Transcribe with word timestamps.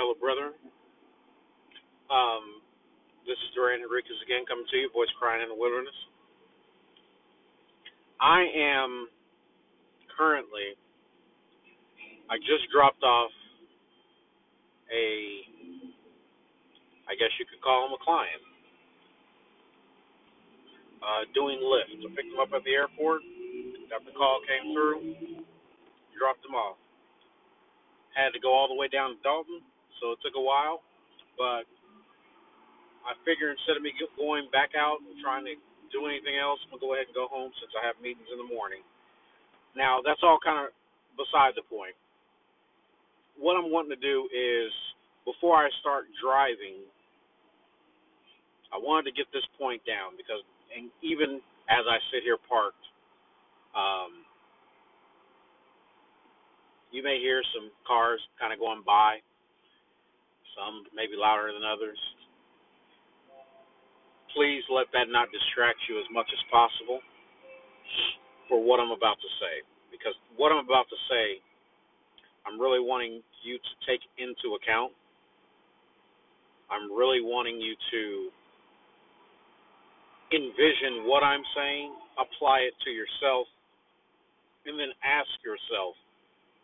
fellow 0.00 0.16
brethren. 0.16 0.56
Um, 2.08 2.64
this 3.28 3.36
is 3.36 3.52
Duran 3.52 3.84
Enriquez 3.84 4.16
again 4.24 4.48
coming 4.48 4.64
to 4.64 4.76
you, 4.80 4.88
voice 4.96 5.12
crying 5.20 5.44
in 5.44 5.52
the 5.52 5.60
wilderness. 5.60 5.94
I 8.16 8.48
am 8.48 9.12
currently, 10.16 10.72
I 12.32 12.40
just 12.40 12.64
dropped 12.72 13.04
off 13.04 13.28
a, 14.88 15.04
I 17.04 17.12
guess 17.20 17.32
you 17.36 17.44
could 17.44 17.60
call 17.60 17.84
him 17.84 17.92
a 17.92 18.00
client, 18.00 18.40
uh, 21.04 21.28
doing 21.36 21.60
Lyft. 21.60 21.92
I 21.92 22.08
picked 22.16 22.32
him 22.32 22.40
up 22.40 22.56
at 22.56 22.64
the 22.64 22.72
airport, 22.72 23.20
got 23.92 24.00
the 24.08 24.16
call, 24.16 24.40
came 24.48 24.72
through, 24.72 25.44
dropped 26.16 26.40
him 26.40 26.56
off. 26.56 26.80
Had 28.16 28.32
to 28.32 28.40
go 28.40 28.52
all 28.52 28.66
the 28.66 28.74
way 28.74 28.88
down 28.88 29.14
to 29.14 29.18
Dalton, 29.22 29.60
so 30.00 30.16
it 30.16 30.20
took 30.24 30.34
a 30.34 30.42
while, 30.42 30.82
but 31.36 31.68
I 33.04 33.16
figure 33.24 33.52
instead 33.52 33.76
of 33.76 33.82
me 33.84 33.92
going 34.16 34.48
back 34.52 34.76
out 34.76 35.00
and 35.04 35.16
trying 35.20 35.44
to 35.48 35.54
do 35.92 36.08
anything 36.08 36.36
else, 36.40 36.60
I'm 36.64 36.76
gonna 36.76 36.84
go 36.84 36.92
ahead 36.96 37.08
and 37.08 37.16
go 37.16 37.28
home 37.28 37.52
since 37.60 37.72
I 37.76 37.86
have 37.86 38.00
meetings 38.00 38.28
in 38.32 38.40
the 38.40 38.48
morning. 38.48 38.82
Now 39.76 40.00
that's 40.04 40.20
all 40.24 40.40
kind 40.40 40.68
of 40.68 40.72
beside 41.16 41.54
the 41.56 41.64
point. 41.68 41.96
What 43.36 43.56
I'm 43.56 43.72
wanting 43.72 43.94
to 43.96 44.02
do 44.02 44.28
is 44.32 44.72
before 45.24 45.56
I 45.56 45.68
start 45.80 46.08
driving, 46.20 46.84
I 48.72 48.78
wanted 48.78 49.10
to 49.10 49.14
get 49.16 49.26
this 49.32 49.46
point 49.58 49.82
down 49.84 50.14
because, 50.16 50.44
and 50.70 50.92
even 51.02 51.42
as 51.66 51.84
I 51.88 51.98
sit 52.12 52.22
here 52.22 52.38
parked, 52.48 52.84
um, 53.74 54.26
you 56.90 57.02
may 57.02 57.18
hear 57.22 57.42
some 57.54 57.70
cars 57.86 58.20
kind 58.38 58.52
of 58.52 58.58
going 58.58 58.82
by, 58.86 59.22
some 60.56 60.86
maybe 60.94 61.18
louder 61.18 61.52
than 61.52 61.64
others. 61.64 61.98
Please 64.34 64.62
let 64.70 64.86
that 64.94 65.10
not 65.10 65.26
distract 65.34 65.82
you 65.90 65.98
as 65.98 66.06
much 66.14 66.30
as 66.30 66.42
possible 66.50 67.02
for 68.48 68.62
what 68.62 68.78
I'm 68.78 68.94
about 68.94 69.18
to 69.18 69.30
say. 69.42 69.62
Because 69.90 70.14
what 70.38 70.54
I'm 70.54 70.62
about 70.62 70.86
to 70.90 70.98
say, 71.10 71.42
I'm 72.46 72.58
really 72.58 72.80
wanting 72.80 73.22
you 73.42 73.58
to 73.58 73.72
take 73.86 74.00
into 74.18 74.54
account. 74.54 74.94
I'm 76.70 76.86
really 76.90 77.20
wanting 77.20 77.58
you 77.58 77.74
to 77.74 78.30
envision 80.30 81.10
what 81.10 81.22
I'm 81.26 81.42
saying, 81.56 81.90
apply 82.14 82.70
it 82.70 82.74
to 82.86 82.90
yourself, 82.90 83.50
and 84.66 84.78
then 84.78 84.94
ask 85.02 85.30
yourself 85.42 85.98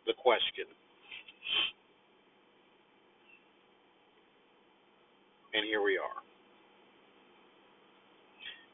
the 0.07 0.15
question. 0.15 0.71
And 5.57 5.65
here 5.65 5.81
we 5.83 5.97
are. 5.97 6.21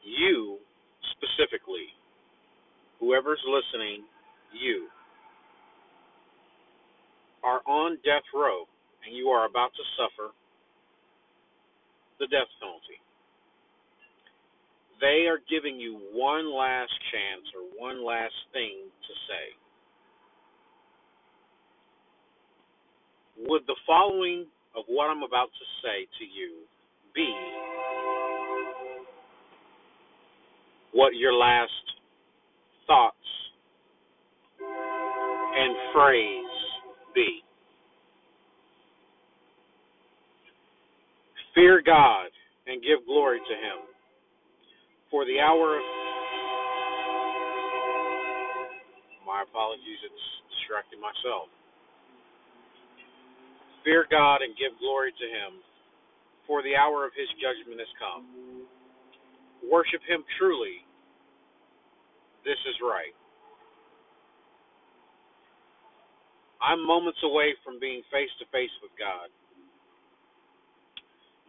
You, 0.03 0.59
specifically, 1.15 1.87
whoever's 2.99 3.39
listening, 3.47 4.03
you, 4.51 4.87
are 7.43 7.61
on 7.67 7.95
death 8.03 8.27
row 8.33 8.63
and 9.05 9.15
you 9.15 9.27
are 9.27 9.45
about 9.47 9.71
to 9.75 9.83
suffer 9.95 10.31
the 12.19 12.27
death 12.27 12.47
penalty. 12.59 12.99
They 14.99 15.27
are 15.27 15.39
giving 15.51 15.79
you 15.79 15.99
one 16.15 16.47
last 16.51 16.91
chance 17.11 17.43
or 17.51 17.63
one 17.75 18.05
last 18.05 18.35
thing 18.51 18.87
to 18.87 19.13
say. 19.27 19.45
Would 23.47 23.67
the 23.67 23.75
following 23.87 24.47
of 24.75 24.85
what 24.87 25.11
I'm 25.11 25.23
about 25.23 25.51
to 25.51 25.65
say 25.83 26.07
to 26.19 26.25
you 26.25 26.63
be 27.15 27.33
what 30.93 31.15
your 31.15 31.33
last 31.33 31.71
thoughts 32.87 33.15
and 34.59 35.75
phrase 35.93 36.45
be? 37.15 37.41
Fear 41.55 41.81
God 41.85 42.29
and 42.67 42.81
give 42.81 43.05
glory 43.05 43.39
to 43.39 43.53
Him. 43.53 43.85
For 45.11 45.25
the 45.25 45.39
hour 45.39 45.77
of. 45.77 45.83
My 49.25 49.43
apologies, 49.47 50.01
it's 50.03 50.25
distracting 50.57 50.99
myself. 50.99 51.49
Fear 53.85 54.05
God 54.09 54.41
and 54.41 54.55
give 54.57 54.77
glory 54.79 55.13
to 55.13 55.25
Him, 55.25 55.61
for 56.47 56.61
the 56.63 56.75
hour 56.75 57.05
of 57.05 57.11
His 57.15 57.29
judgment 57.39 57.79
has 57.79 57.93
come. 57.99 58.67
Worship 59.63 60.01
Him 60.07 60.23
truly. 60.37 60.83
This 62.43 62.59
is 62.67 62.75
right. 62.83 63.15
I'm 66.63 66.85
moments 66.85 67.19
away 67.23 67.55
from 67.63 67.79
being 67.79 68.03
face 68.11 68.31
to 68.39 68.45
face 68.51 68.71
with 68.81 68.91
God. 68.95 69.27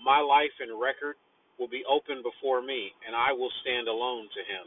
My 0.03 0.19
life 0.19 0.55
and 0.59 0.75
record 0.79 1.17
will 1.59 1.71
be 1.71 1.87
open 1.87 2.23
before 2.23 2.63
me, 2.63 2.91
and 3.07 3.15
I 3.15 3.33
will 3.33 3.51
stand 3.63 3.87
alone 3.87 4.27
to 4.35 4.43
Him, 4.43 4.67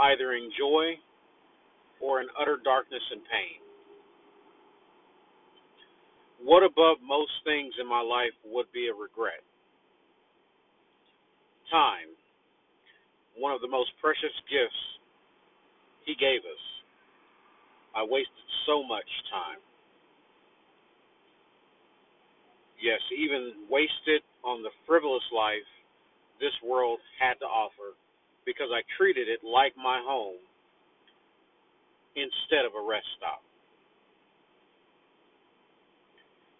either 0.00 0.32
in 0.32 0.50
joy 0.56 0.96
or 2.00 2.20
in 2.20 2.28
utter 2.40 2.56
darkness 2.64 3.04
and 3.12 3.20
pain. 3.28 3.60
What 6.42 6.62
above 6.64 6.98
most 7.04 7.32
things 7.44 7.74
in 7.80 7.86
my 7.88 8.00
life 8.00 8.34
would 8.44 8.66
be 8.72 8.88
a 8.88 8.94
regret? 8.94 9.44
Time, 11.70 12.10
one 13.36 13.52
of 13.52 13.60
the 13.60 13.68
most 13.68 13.90
precious 14.00 14.34
gifts 14.50 14.82
He 16.06 16.14
gave 16.16 16.40
us. 16.42 16.64
I 17.94 18.02
wasted 18.04 18.46
so 18.66 18.82
much 18.82 19.08
time. 19.30 19.60
Yes, 22.82 23.00
even 23.16 23.68
wasted 23.70 24.22
on 24.44 24.62
the 24.62 24.70
frivolous 24.86 25.24
life 25.34 25.68
this 26.40 26.54
world 26.64 26.98
had 27.20 27.34
to 27.40 27.46
offer 27.46 27.94
because 28.46 28.72
I 28.72 28.82
treated 28.96 29.28
it 29.28 29.40
like 29.44 29.76
my 29.76 30.00
home 30.02 30.40
instead 32.16 32.64
of 32.64 32.72
a 32.74 32.82
rest 32.82 33.06
stop. 33.18 33.42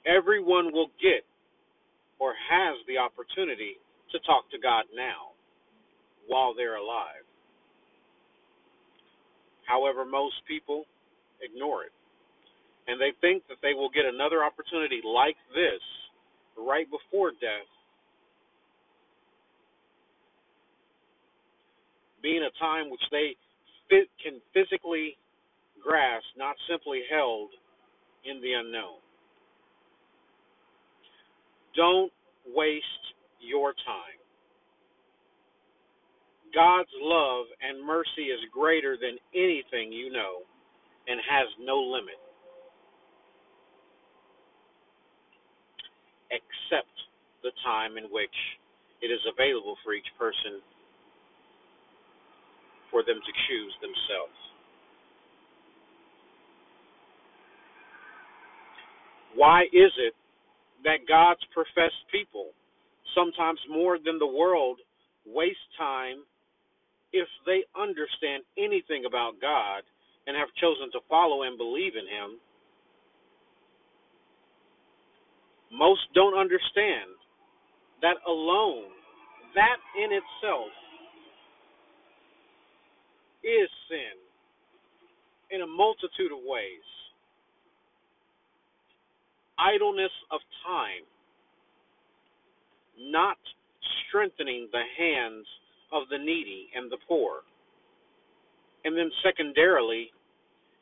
Everyone 0.06 0.72
will 0.72 0.90
get 1.00 1.24
or 2.18 2.34
has 2.50 2.76
the 2.86 2.98
opportunity 2.98 3.76
to 4.12 4.18
talk 4.20 4.50
to 4.50 4.58
God 4.58 4.84
now 4.94 5.32
while 6.28 6.54
they're 6.54 6.76
alive. 6.76 7.24
However, 9.66 10.04
most 10.04 10.34
people 10.48 10.84
ignore 11.42 11.84
it. 11.84 11.92
And 12.88 13.00
they 13.00 13.12
think 13.20 13.44
that 13.48 13.58
they 13.62 13.74
will 13.74 13.90
get 13.90 14.04
another 14.04 14.42
opportunity 14.42 15.00
like 15.04 15.36
this 15.54 15.82
right 16.58 16.86
before 16.90 17.30
death, 17.30 17.70
being 22.22 22.42
a 22.42 22.50
time 22.58 22.90
which 22.90 23.04
they 23.12 23.36
can 24.22 24.40
physically 24.52 25.16
grasp, 25.82 26.26
not 26.36 26.56
simply 26.68 27.02
held 27.10 27.50
in 28.24 28.42
the 28.42 28.52
unknown. 28.54 28.98
Don't 31.76 32.12
waste 32.46 33.04
your 33.40 33.72
time. 33.86 34.18
God's 36.54 36.90
love 37.00 37.46
and 37.62 37.84
mercy 37.84 38.30
is 38.30 38.40
greater 38.52 38.96
than 38.96 39.18
anything 39.34 39.92
you 39.92 40.10
know 40.10 40.42
and 41.06 41.20
has 41.22 41.46
no 41.60 41.78
limit. 41.78 42.18
Except 46.30 46.90
the 47.42 47.52
time 47.64 47.96
in 47.96 48.04
which 48.10 48.34
it 49.02 49.08
is 49.08 49.20
available 49.30 49.76
for 49.84 49.94
each 49.94 50.10
person 50.18 50.60
for 52.90 53.02
them 53.02 53.16
to 53.22 53.32
choose 53.48 53.74
themselves. 53.80 54.38
Why 59.34 59.62
is 59.72 59.92
it 59.98 60.14
that 60.84 61.06
God's 61.08 61.44
professed 61.52 62.04
people, 62.10 62.50
sometimes 63.14 63.60
more 63.68 63.98
than 63.98 64.18
the 64.18 64.26
world, 64.26 64.78
waste 65.26 65.68
time 65.78 66.24
if 67.12 67.28
they 67.46 67.64
understand 67.78 68.44
anything 68.56 69.04
about 69.06 69.40
God 69.40 69.82
and 70.26 70.36
have 70.36 70.48
chosen 70.60 70.90
to 70.92 71.00
follow 71.08 71.42
and 71.42 71.58
believe 71.58 71.94
in 71.96 72.06
Him? 72.06 72.38
Most 75.72 76.00
don't 76.14 76.34
understand 76.38 77.14
that 78.02 78.16
alone, 78.26 78.90
that 79.54 79.78
in 79.98 80.10
itself, 80.12 80.72
is 83.44 83.68
sin 83.88 84.16
in 85.50 85.62
a 85.62 85.66
multitude 85.66 86.32
of 86.32 86.38
ways. 86.44 86.84
Idleness 89.60 90.12
of 90.32 90.40
time, 90.66 91.04
not 92.98 93.36
strengthening 94.08 94.68
the 94.72 94.82
hands 94.96 95.46
of 95.92 96.04
the 96.10 96.18
needy 96.18 96.68
and 96.74 96.90
the 96.90 96.98
poor. 97.06 97.42
And 98.84 98.96
then, 98.96 99.10
secondarily, 99.22 100.10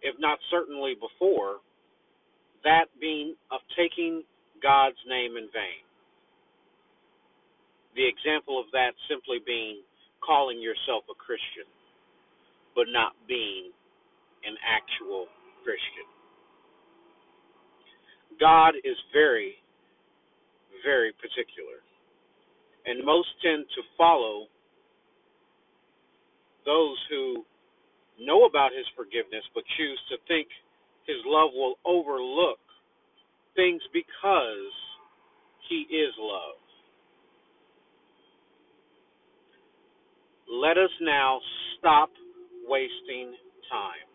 if 0.02 0.14
not 0.20 0.38
certainly 0.50 0.94
before, 0.94 1.58
that 2.64 2.86
being 3.00 3.34
of 3.50 3.60
taking 3.76 4.22
God's 4.62 4.98
name 5.08 5.36
in 5.36 5.50
vain. 5.52 5.82
The 7.94 8.06
example 8.06 8.60
of 8.60 8.66
that 8.72 8.92
simply 9.08 9.38
being 9.44 9.82
calling 10.24 10.60
yourself 10.60 11.04
a 11.10 11.14
Christian, 11.14 11.66
but 12.74 12.86
not 12.90 13.14
being 13.26 13.70
an 14.46 14.54
actual 14.62 15.26
Christian. 15.64 16.06
God 18.40 18.74
is 18.84 18.96
very, 19.12 19.54
very 20.84 21.12
particular. 21.12 21.82
And 22.86 23.04
most 23.04 23.28
tend 23.42 23.64
to 23.74 23.82
follow 23.96 24.46
those 26.64 26.96
who 27.10 27.44
know 28.20 28.44
about 28.44 28.70
his 28.76 28.86
forgiveness 28.96 29.44
but 29.54 29.64
choose 29.76 30.00
to 30.10 30.16
think 30.26 30.48
his 31.06 31.16
love 31.24 31.50
will 31.54 31.76
overlook 31.86 32.58
things 33.56 33.82
because 33.92 34.72
he 35.68 35.86
is 35.94 36.14
love. 36.18 36.56
Let 40.50 40.78
us 40.78 40.90
now 41.00 41.40
stop 41.78 42.10
wasting 42.66 43.34
time. 43.70 44.08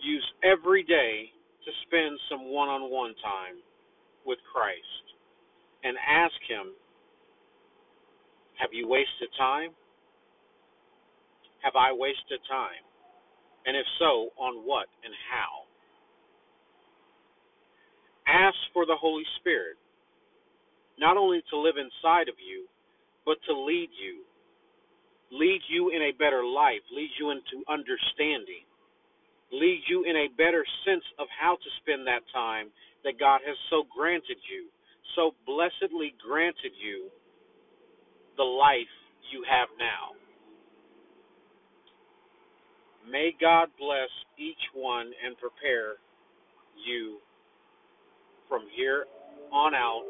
Use 0.00 0.24
every 0.44 0.82
day 0.84 1.30
to 1.68 1.72
spend 1.84 2.16
some 2.32 2.48
one 2.48 2.72
on 2.72 2.88
one 2.88 3.12
time 3.20 3.60
with 4.24 4.40
Christ 4.48 5.04
and 5.84 6.00
ask 6.00 6.32
Him 6.48 6.72
Have 8.56 8.72
you 8.72 8.88
wasted 8.88 9.28
time? 9.36 9.76
Have 11.60 11.76
I 11.76 11.92
wasted 11.92 12.40
time? 12.48 12.84
And 13.66 13.76
if 13.76 13.84
so, 13.98 14.32
on 14.40 14.64
what 14.64 14.88
and 15.04 15.12
how? 15.28 15.68
Ask 18.28 18.56
for 18.72 18.86
the 18.86 18.96
Holy 18.96 19.24
Spirit, 19.40 19.76
not 21.00 21.16
only 21.16 21.42
to 21.50 21.56
live 21.56 21.76
inside 21.80 22.28
of 22.28 22.36
you, 22.40 22.68
but 23.24 23.36
to 23.48 23.52
lead 23.56 23.88
you. 23.96 24.24
Lead 25.32 25.60
you 25.68 25.90
in 25.90 26.02
a 26.02 26.16
better 26.16 26.44
life, 26.44 26.84
lead 26.92 27.10
you 27.20 27.32
into 27.32 27.64
understanding, 27.68 28.67
lead 29.52 29.82
you 29.88 30.04
in 30.04 30.16
a 30.16 30.28
better 30.36 30.64
sense 30.84 31.04
of 31.18 31.26
how 31.32 31.56
to 31.56 31.68
spend 31.82 32.06
that 32.06 32.22
time 32.32 32.68
that 33.04 33.18
God 33.18 33.40
has 33.46 33.56
so 33.70 33.84
granted 33.94 34.36
you, 34.50 34.68
so 35.16 35.32
blessedly 35.46 36.14
granted 36.20 36.72
you 36.76 37.08
the 38.36 38.44
life 38.44 38.92
you 39.32 39.44
have 39.48 39.68
now. 39.78 40.14
May 43.08 43.32
God 43.40 43.68
bless 43.78 44.12
each 44.38 44.60
one 44.74 45.10
and 45.24 45.36
prepare 45.38 45.96
you 46.76 47.18
from 48.48 48.62
here 48.76 49.04
on 49.52 49.74
out 49.74 50.04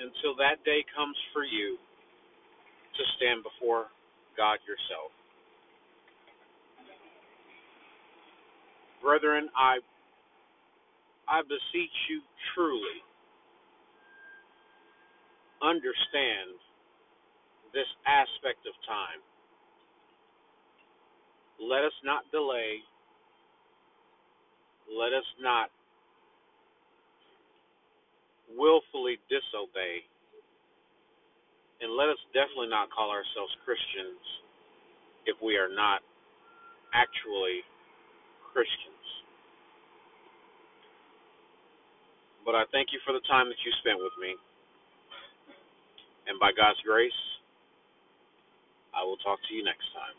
until 0.00 0.34
that 0.36 0.64
day 0.64 0.84
comes 0.96 1.16
for 1.32 1.44
you 1.44 1.76
to 2.96 3.02
stand 3.16 3.44
before 3.44 3.86
God 4.36 4.58
yourself. 4.66 5.12
Brethren, 9.04 9.50
I 9.52 9.84
I 11.28 11.42
beseech 11.44 11.96
you 12.08 12.20
truly 12.54 13.04
understand 15.62 16.56
this 17.72 17.88
aspect 18.06 18.64
of 18.66 18.74
time 18.88 19.20
let 21.60 21.84
us 21.84 21.94
not 22.04 22.26
delay. 22.32 22.82
Let 24.90 25.12
us 25.14 25.26
not 25.40 25.70
willfully 28.56 29.18
disobey. 29.30 30.02
And 31.80 31.96
let 31.96 32.08
us 32.08 32.18
definitely 32.32 32.68
not 32.68 32.90
call 32.90 33.10
ourselves 33.10 33.52
Christians 33.64 34.22
if 35.26 35.36
we 35.42 35.56
are 35.56 35.72
not 35.72 36.00
actually 36.94 37.62
Christians. 38.52 38.93
But 42.44 42.54
I 42.54 42.64
thank 42.72 42.92
you 42.92 43.00
for 43.04 43.12
the 43.12 43.24
time 43.26 43.48
that 43.48 43.60
you 43.64 43.72
spent 43.80 43.98
with 43.98 44.14
me. 44.20 44.36
And 46.28 46.40
by 46.40 46.52
God's 46.52 46.80
grace, 46.84 47.16
I 48.94 49.04
will 49.04 49.18
talk 49.18 49.40
to 49.48 49.52
you 49.54 49.64
next 49.64 49.88
time. 49.92 50.16